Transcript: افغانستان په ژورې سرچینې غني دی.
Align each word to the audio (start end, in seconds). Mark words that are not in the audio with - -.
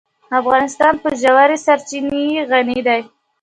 افغانستان 0.39 0.93
په 1.03 1.09
ژورې 1.21 1.57
سرچینې 1.65 2.25
غني 2.49 2.79
دی. 2.87 3.01